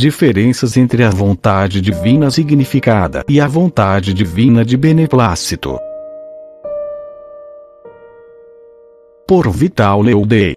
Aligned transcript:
Diferenças 0.00 0.78
entre 0.78 1.04
a 1.04 1.10
vontade 1.10 1.78
divina 1.78 2.30
significada 2.30 3.22
e 3.28 3.38
a 3.38 3.46
vontade 3.46 4.14
divina 4.14 4.64
de 4.64 4.74
beneplácito. 4.74 5.78
Por 9.28 9.50
Vital 9.50 10.00
Leudei. 10.00 10.54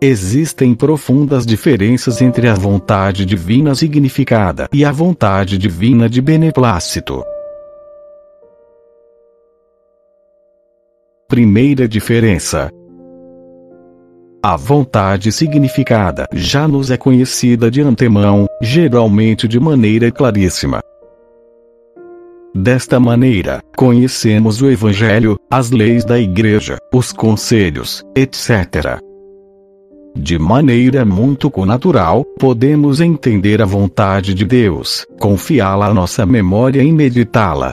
Existem 0.00 0.74
profundas 0.74 1.46
diferenças 1.46 2.20
entre 2.20 2.48
a 2.48 2.54
vontade 2.54 3.24
divina 3.24 3.72
significada 3.72 4.68
e 4.72 4.84
a 4.84 4.90
vontade 4.90 5.56
divina 5.56 6.08
de 6.10 6.20
beneplácito. 6.20 7.22
Primeira 11.34 11.88
diferença. 11.88 12.70
A 14.40 14.56
vontade 14.56 15.32
significada 15.32 16.28
já 16.32 16.68
nos 16.68 16.92
é 16.92 16.96
conhecida 16.96 17.68
de 17.68 17.82
antemão, 17.82 18.46
geralmente 18.62 19.48
de 19.48 19.58
maneira 19.58 20.12
claríssima. 20.12 20.80
Desta 22.54 23.00
maneira, 23.00 23.60
conhecemos 23.76 24.62
o 24.62 24.70
Evangelho, 24.70 25.36
as 25.50 25.72
leis 25.72 26.04
da 26.04 26.20
Igreja, 26.20 26.78
os 26.92 27.10
conselhos, 27.10 28.04
etc. 28.14 29.00
De 30.16 30.38
maneira 30.38 31.04
muito 31.04 31.50
natural, 31.66 32.24
podemos 32.38 33.00
entender 33.00 33.60
a 33.60 33.66
vontade 33.66 34.34
de 34.34 34.44
Deus, 34.44 35.04
confiá-la 35.18 35.88
à 35.88 35.92
nossa 35.92 36.24
memória 36.24 36.80
e 36.80 36.92
meditá-la. 36.92 37.72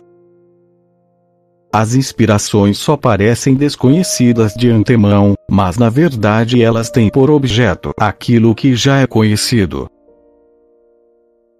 As 1.73 1.95
inspirações 1.95 2.77
só 2.77 2.97
parecem 2.97 3.55
desconhecidas 3.55 4.53
de 4.53 4.69
antemão, 4.69 5.35
mas 5.49 5.77
na 5.77 5.89
verdade 5.89 6.61
elas 6.61 6.89
têm 6.89 7.09
por 7.09 7.31
objeto 7.31 7.91
aquilo 7.97 8.53
que 8.53 8.75
já 8.75 8.97
é 8.97 9.07
conhecido. 9.07 9.89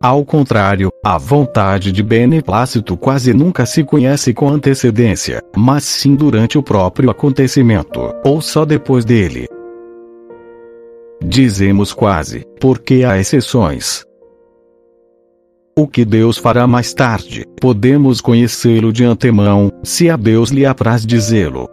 Ao 0.01 0.25
contrário, 0.25 0.89
a 1.05 1.17
vontade 1.17 1.91
de 1.91 2.03
beneplácito 2.03 2.97
quase 2.97 3.33
nunca 3.33 3.65
se 3.65 3.83
conhece 3.83 4.33
com 4.33 4.49
antecedência, 4.49 5.41
mas 5.55 5.85
sim 5.85 6.15
durante 6.15 6.57
o 6.57 6.63
próprio 6.63 7.09
acontecimento, 7.09 8.13
ou 8.25 8.41
só 8.41 8.65
depois 8.65 9.05
dele. 9.05 9.47
Dizemos 11.23 11.93
quase, 11.93 12.43
porque 12.59 13.03
há 13.03 13.19
exceções. 13.19 14.03
O 15.77 15.87
que 15.87 16.03
Deus 16.03 16.37
fará 16.37 16.67
mais 16.67 16.93
tarde, 16.93 17.45
podemos 17.59 18.19
conhecê-lo 18.19 18.91
de 18.91 19.05
antemão, 19.05 19.71
se 19.83 20.09
a 20.09 20.17
Deus 20.17 20.49
lhe 20.49 20.65
apraz 20.65 21.05
dizê-lo. 21.05 21.69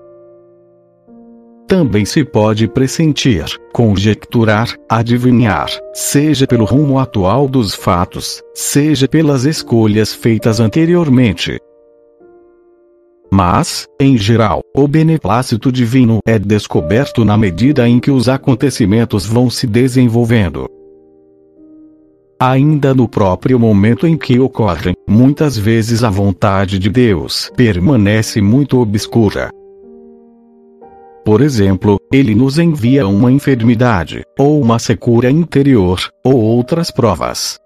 Também 1.66 2.04
se 2.04 2.24
pode 2.24 2.68
pressentir, 2.68 3.44
conjecturar, 3.72 4.72
adivinhar, 4.88 5.68
seja 5.92 6.46
pelo 6.46 6.64
rumo 6.64 6.98
atual 6.98 7.48
dos 7.48 7.74
fatos, 7.74 8.40
seja 8.54 9.08
pelas 9.08 9.44
escolhas 9.44 10.14
feitas 10.14 10.60
anteriormente. 10.60 11.58
Mas, 13.30 13.86
em 14.00 14.16
geral, 14.16 14.62
o 14.74 14.88
beneplácito 14.88 15.70
divino 15.70 16.20
é 16.24 16.38
descoberto 16.38 17.24
na 17.24 17.36
medida 17.36 17.86
em 17.86 18.00
que 18.00 18.10
os 18.10 18.28
acontecimentos 18.28 19.26
vão 19.26 19.50
se 19.50 19.66
desenvolvendo. 19.66 20.77
Ainda 22.40 22.94
no 22.94 23.08
próprio 23.08 23.58
momento 23.58 24.06
em 24.06 24.16
que 24.16 24.38
ocorrem, 24.38 24.94
muitas 25.08 25.58
vezes 25.58 26.04
a 26.04 26.10
vontade 26.10 26.78
de 26.78 26.88
Deus 26.88 27.50
permanece 27.56 28.40
muito 28.40 28.78
obscura. 28.78 29.50
Por 31.24 31.40
exemplo, 31.40 31.98
ele 32.12 32.36
nos 32.36 32.56
envia 32.56 33.08
uma 33.08 33.32
enfermidade, 33.32 34.22
ou 34.38 34.60
uma 34.60 34.78
secura 34.78 35.28
interior, 35.28 35.98
ou 36.24 36.36
outras 36.36 36.92
provas. 36.92 37.58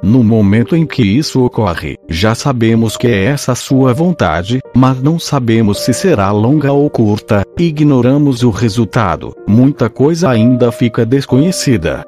No 0.00 0.22
momento 0.22 0.76
em 0.76 0.86
que 0.86 1.02
isso 1.02 1.44
ocorre, 1.44 1.96
já 2.08 2.36
sabemos 2.36 2.96
que 2.96 3.08
é 3.08 3.24
essa 3.24 3.56
sua 3.56 3.92
vontade, 3.92 4.60
mas 4.72 5.02
não 5.02 5.18
sabemos 5.18 5.80
se 5.80 5.92
será 5.92 6.30
longa 6.30 6.72
ou 6.72 6.88
curta, 6.88 7.44
ignoramos 7.58 8.44
o 8.44 8.50
resultado, 8.50 9.34
muita 9.48 9.90
coisa 9.90 10.30
ainda 10.30 10.70
fica 10.70 11.04
desconhecida. 11.04 12.04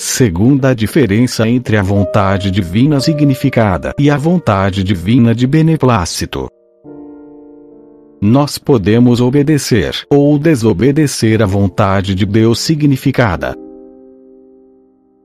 Segunda 0.00 0.76
diferença 0.76 1.48
entre 1.48 1.76
a 1.76 1.82
vontade 1.82 2.52
divina 2.52 3.00
significada 3.00 3.92
e 3.98 4.08
a 4.08 4.16
vontade 4.16 4.84
divina 4.84 5.34
de 5.34 5.44
beneplácito. 5.44 6.46
Nós 8.22 8.58
podemos 8.58 9.20
obedecer 9.20 10.06
ou 10.08 10.38
desobedecer 10.38 11.42
a 11.42 11.46
vontade 11.46 12.14
de 12.14 12.24
Deus 12.24 12.60
significada. 12.60 13.56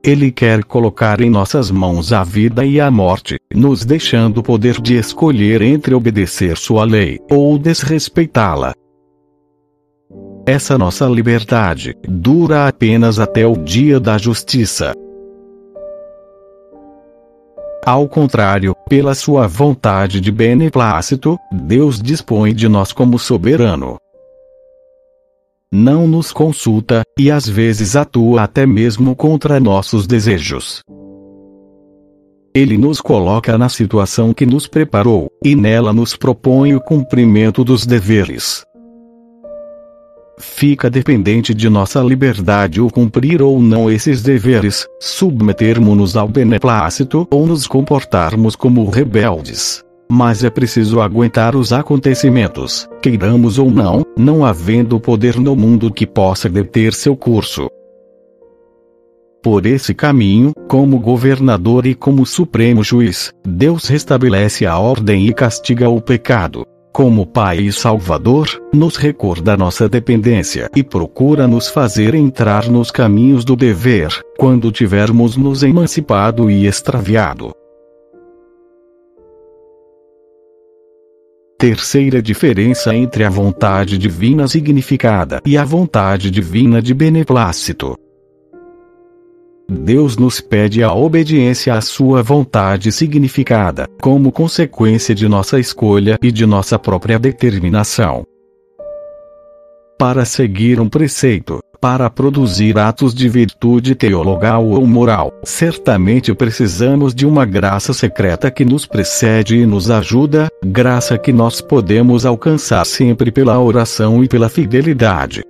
Ele 0.04 0.32
quer 0.32 0.64
colocar 0.64 1.20
em 1.20 1.30
nossas 1.30 1.70
mãos 1.70 2.12
a 2.12 2.24
vida 2.24 2.64
e 2.64 2.80
a 2.80 2.90
morte, 2.90 3.38
nos 3.54 3.84
deixando 3.84 4.38
o 4.38 4.42
poder 4.42 4.80
de 4.80 4.96
escolher 4.96 5.62
entre 5.62 5.94
obedecer 5.94 6.56
sua 6.56 6.84
lei 6.84 7.20
ou 7.30 7.56
desrespeitá-la. 7.56 8.74
Essa 10.46 10.76
nossa 10.76 11.06
liberdade 11.06 11.96
dura 12.06 12.68
apenas 12.68 13.18
até 13.18 13.46
o 13.46 13.56
dia 13.56 13.98
da 13.98 14.18
justiça. 14.18 14.92
Ao 17.82 18.06
contrário, 18.06 18.76
pela 18.86 19.14
sua 19.14 19.46
vontade 19.46 20.20
de 20.20 20.30
beneplácito, 20.30 21.38
Deus 21.50 21.98
dispõe 21.98 22.54
de 22.54 22.68
nós 22.68 22.92
como 22.92 23.18
soberano. 23.18 23.96
Não 25.72 26.06
nos 26.06 26.30
consulta, 26.30 27.02
e 27.18 27.30
às 27.30 27.48
vezes 27.48 27.96
atua 27.96 28.42
até 28.42 28.66
mesmo 28.66 29.16
contra 29.16 29.58
nossos 29.58 30.06
desejos. 30.06 30.82
Ele 32.54 32.76
nos 32.76 33.00
coloca 33.00 33.56
na 33.56 33.70
situação 33.70 34.34
que 34.34 34.44
nos 34.44 34.66
preparou, 34.66 35.30
e 35.42 35.56
nela 35.56 35.90
nos 35.90 36.14
propõe 36.14 36.74
o 36.74 36.80
cumprimento 36.82 37.64
dos 37.64 37.86
deveres 37.86 38.62
fica 40.38 40.90
dependente 40.90 41.54
de 41.54 41.68
nossa 41.68 42.00
liberdade 42.00 42.80
o 42.80 42.90
cumprir 42.90 43.42
ou 43.42 43.60
não 43.60 43.90
esses 43.90 44.22
deveres, 44.22 44.86
submetermos-nos 45.00 46.16
ao 46.16 46.28
beneplácito 46.28 47.26
ou 47.30 47.46
nos 47.46 47.66
comportarmos 47.66 48.56
como 48.56 48.88
rebeldes. 48.88 49.82
Mas 50.10 50.44
é 50.44 50.50
preciso 50.50 51.00
aguentar 51.00 51.56
os 51.56 51.72
acontecimentos, 51.72 52.88
queiramos 53.00 53.58
ou 53.58 53.70
não, 53.70 54.04
não 54.16 54.44
havendo 54.44 55.00
poder 55.00 55.38
no 55.38 55.56
mundo 55.56 55.92
que 55.92 56.06
possa 56.06 56.48
deter 56.48 56.92
seu 56.92 57.16
curso. 57.16 57.68
Por 59.42 59.66
esse 59.66 59.92
caminho, 59.92 60.52
como 60.68 60.98
governador 60.98 61.86
e 61.86 61.94
como 61.94 62.24
supremo 62.24 62.82
juiz, 62.82 63.32
Deus 63.46 63.88
restabelece 63.88 64.64
a 64.64 64.78
ordem 64.78 65.26
e 65.26 65.34
castiga 65.34 65.88
o 65.88 66.00
pecado 66.00 66.66
como 66.94 67.26
Pai 67.26 67.58
e 67.58 67.72
Salvador, 67.72 68.46
nos 68.72 68.94
recorda 68.94 69.56
nossa 69.56 69.88
dependência 69.88 70.70
e 70.76 70.84
procura 70.84 71.48
nos 71.48 71.68
fazer 71.68 72.14
entrar 72.14 72.70
nos 72.70 72.92
caminhos 72.92 73.44
do 73.44 73.56
dever, 73.56 74.12
quando 74.38 74.70
tivermos 74.70 75.36
nos 75.36 75.64
emancipado 75.64 76.48
e 76.48 76.68
extraviado. 76.68 77.52
Terceira 81.58 82.22
diferença 82.22 82.94
entre 82.94 83.24
a 83.24 83.30
vontade 83.30 83.98
divina 83.98 84.46
significada 84.46 85.42
e 85.44 85.58
a 85.58 85.64
vontade 85.64 86.30
divina 86.30 86.80
de 86.80 86.94
beneplácito. 86.94 87.98
Deus 89.84 90.16
nos 90.16 90.40
pede 90.40 90.82
a 90.82 90.94
obediência 90.94 91.74
à 91.74 91.80
Sua 91.82 92.22
vontade 92.22 92.90
significada, 92.90 93.86
como 94.00 94.32
consequência 94.32 95.14
de 95.14 95.28
nossa 95.28 95.60
escolha 95.60 96.16
e 96.22 96.32
de 96.32 96.46
nossa 96.46 96.78
própria 96.78 97.18
determinação. 97.18 98.24
Para 99.98 100.24
seguir 100.24 100.80
um 100.80 100.88
preceito, 100.88 101.60
para 101.82 102.08
produzir 102.08 102.78
atos 102.78 103.14
de 103.14 103.28
virtude 103.28 103.94
teologal 103.94 104.66
ou 104.66 104.86
moral, 104.86 105.30
certamente 105.44 106.32
precisamos 106.32 107.14
de 107.14 107.26
uma 107.26 107.44
graça 107.44 107.92
secreta 107.92 108.50
que 108.50 108.64
nos 108.64 108.86
precede 108.86 109.58
e 109.58 109.66
nos 109.66 109.90
ajuda, 109.90 110.48
graça 110.64 111.18
que 111.18 111.30
nós 111.30 111.60
podemos 111.60 112.24
alcançar 112.24 112.86
sempre 112.86 113.30
pela 113.30 113.60
oração 113.60 114.24
e 114.24 114.28
pela 114.28 114.48
fidelidade. 114.48 115.42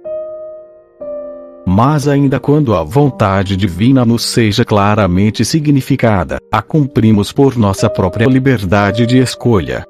Mas 1.67 2.07
ainda 2.07 2.39
quando 2.39 2.75
a 2.75 2.83
vontade 2.83 3.57
divina 3.57 4.05
nos 4.05 4.25
seja 4.25 4.65
claramente 4.65 5.45
significada, 5.45 6.39
a 6.53 6.61
cumprimos 6.61 7.33
por 7.33 7.57
nossa 7.57 7.89
própria 7.89 8.27
liberdade 8.27 9.07
de 9.07 9.19
escolha. 9.19 9.85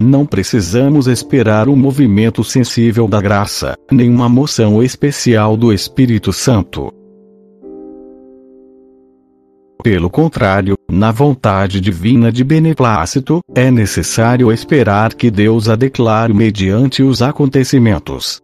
Não 0.00 0.26
precisamos 0.26 1.06
esperar 1.08 1.68
o 1.68 1.72
um 1.72 1.76
movimento 1.76 2.44
sensível 2.44 3.08
da 3.08 3.20
graça, 3.20 3.74
nem 3.90 4.10
uma 4.10 4.28
moção 4.28 4.82
especial 4.82 5.56
do 5.56 5.72
Espírito 5.72 6.32
Santo. 6.32 6.92
Pelo 9.82 10.10
contrário, 10.10 10.76
na 10.90 11.10
vontade 11.10 11.80
divina 11.80 12.30
de 12.30 12.44
beneplácito, 12.44 13.40
é 13.54 13.70
necessário 13.70 14.52
esperar 14.52 15.14
que 15.14 15.30
Deus 15.30 15.68
a 15.68 15.76
declare 15.76 16.34
mediante 16.34 17.02
os 17.02 17.22
acontecimentos. 17.22 18.40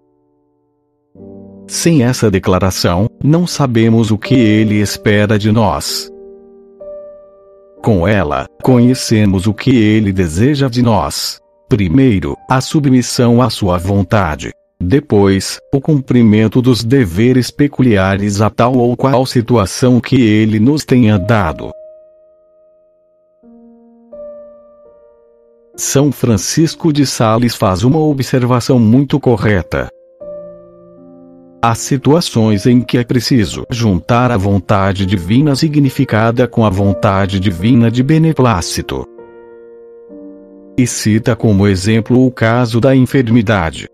Sem 1.72 2.02
essa 2.02 2.30
declaração, 2.30 3.08
não 3.24 3.46
sabemos 3.46 4.10
o 4.10 4.18
que 4.18 4.34
ele 4.34 4.74
espera 4.82 5.38
de 5.38 5.50
nós. 5.50 6.12
Com 7.82 8.06
ela, 8.06 8.44
conhecemos 8.62 9.46
o 9.46 9.54
que 9.54 9.74
ele 9.74 10.12
deseja 10.12 10.68
de 10.68 10.82
nós. 10.82 11.40
Primeiro, 11.70 12.36
a 12.46 12.60
submissão 12.60 13.40
à 13.40 13.48
sua 13.48 13.78
vontade. 13.78 14.52
Depois, 14.78 15.58
o 15.72 15.80
cumprimento 15.80 16.60
dos 16.60 16.84
deveres 16.84 17.50
peculiares 17.50 18.42
a 18.42 18.50
tal 18.50 18.76
ou 18.76 18.94
qual 18.94 19.24
situação 19.24 19.98
que 19.98 20.20
ele 20.20 20.60
nos 20.60 20.84
tenha 20.84 21.18
dado. 21.18 21.72
São 25.74 26.12
Francisco 26.12 26.92
de 26.92 27.06
Sales 27.06 27.54
faz 27.54 27.82
uma 27.82 27.98
observação 27.98 28.78
muito 28.78 29.18
correta. 29.18 29.88
Há 31.64 31.76
situações 31.76 32.66
em 32.66 32.80
que 32.80 32.98
é 32.98 33.04
preciso 33.04 33.64
juntar 33.70 34.32
a 34.32 34.36
vontade 34.36 35.06
divina 35.06 35.54
significada 35.54 36.48
com 36.48 36.64
a 36.64 36.68
vontade 36.68 37.38
divina 37.38 37.88
de 37.88 38.02
beneplácito. 38.02 39.06
E 40.76 40.84
cita 40.88 41.36
como 41.36 41.68
exemplo 41.68 42.26
o 42.26 42.32
caso 42.32 42.80
da 42.80 42.96
enfermidade. 42.96 43.86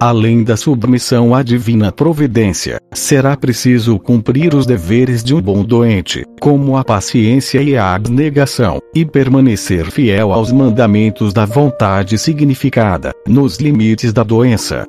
Além 0.00 0.42
da 0.42 0.56
submissão 0.56 1.36
à 1.36 1.40
divina 1.40 1.92
providência, 1.92 2.80
será 2.92 3.36
preciso 3.36 3.96
cumprir 4.00 4.56
os 4.56 4.66
deveres 4.66 5.22
de 5.22 5.32
um 5.32 5.40
bom 5.40 5.62
doente, 5.62 6.24
como 6.40 6.76
a 6.76 6.82
paciência 6.82 7.62
e 7.62 7.76
a 7.76 7.94
abnegação, 7.94 8.80
e 8.92 9.04
permanecer 9.04 9.88
fiel 9.88 10.32
aos 10.32 10.50
mandamentos 10.50 11.32
da 11.32 11.44
vontade 11.44 12.18
significada, 12.18 13.12
nos 13.28 13.58
limites 13.58 14.12
da 14.12 14.24
doença. 14.24 14.84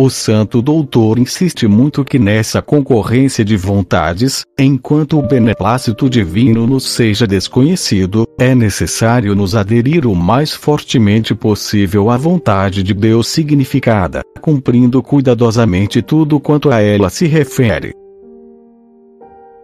O 0.00 0.08
santo 0.08 0.62
doutor 0.62 1.18
insiste 1.18 1.68
muito 1.68 2.02
que 2.02 2.18
nessa 2.18 2.62
concorrência 2.62 3.44
de 3.44 3.54
vontades, 3.54 4.46
enquanto 4.58 5.18
o 5.18 5.22
beneplácito 5.22 6.08
divino 6.08 6.66
nos 6.66 6.84
seja 6.88 7.26
desconhecido, 7.26 8.26
é 8.38 8.54
necessário 8.54 9.34
nos 9.34 9.54
aderir 9.54 10.06
o 10.06 10.16
mais 10.16 10.54
fortemente 10.54 11.34
possível 11.34 12.08
à 12.08 12.16
vontade 12.16 12.82
de 12.82 12.94
Deus 12.94 13.28
significada, 13.28 14.22
cumprindo 14.40 15.02
cuidadosamente 15.02 16.00
tudo 16.00 16.40
quanto 16.40 16.70
a 16.70 16.80
ela 16.80 17.10
se 17.10 17.26
refere. 17.26 17.99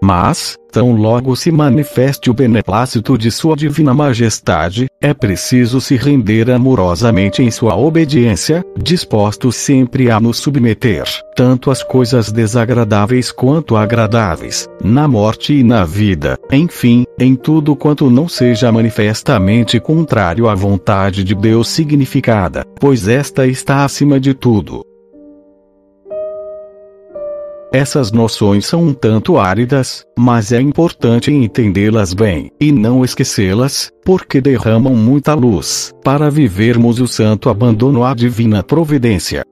Mas, 0.01 0.57
tão 0.71 0.93
logo 0.93 1.35
se 1.35 1.51
manifeste 1.51 2.31
o 2.31 2.35
beneplácito 2.35 3.17
de 3.17 3.31
Sua 3.31 3.57
Divina 3.57 3.95
Majestade, 3.95 4.87
é 5.01 5.15
preciso 5.15 5.81
se 5.81 5.97
render 5.97 6.51
amorosamente 6.51 7.43
em 7.43 7.51
sua 7.51 7.77
obediência, 7.77 8.65
disposto 8.77 9.51
sempre 9.51 10.11
a 10.11 10.21
nos 10.21 10.39
submeter, 10.39 11.05
tanto 11.35 11.71
às 11.71 11.83
coisas 11.83 12.31
desagradáveis 12.31 13.33
quanto 13.33 13.77
agradáveis, 13.77 14.69
na 14.83 15.09
morte 15.09 15.55
e 15.55 15.63
na 15.63 15.85
vida, 15.85 16.39
enfim, 16.53 17.05
em 17.19 17.35
tudo 17.35 17.75
quanto 17.75 18.11
não 18.11 18.29
seja 18.29 18.71
manifestamente 18.71 19.81
contrário 19.81 20.49
à 20.49 20.55
vontade 20.55 21.25
de 21.25 21.35
Deus 21.35 21.69
significada, 21.69 22.65
pois 22.79 23.09
esta 23.09 23.47
está 23.47 23.85
acima 23.85 24.21
de 24.21 24.35
tudo. 24.35 24.85
Essas 27.76 28.11
noções 28.11 28.64
são 28.64 28.84
um 28.84 28.94
tanto 28.94 29.37
áridas, 29.37 30.02
mas 30.19 30.50
é 30.50 30.58
importante 30.58 31.31
entendê-las 31.31 32.14
bem, 32.14 32.50
e 32.58 32.73
não 32.73 33.05
esquecê-las, 33.05 33.90
porque 34.02 34.40
derramam 34.40 34.96
muita 34.96 35.34
luz, 35.34 35.93
para 36.02 36.31
vivermos 36.31 37.02
o 37.02 37.06
santo 37.06 37.50
abandono 37.50 38.02
à 38.02 38.14
divina 38.14 38.62
providência. 38.62 39.44